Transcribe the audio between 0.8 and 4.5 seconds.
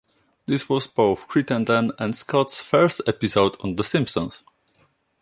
both Crittenden and Scott's first episode on "The Simpsons".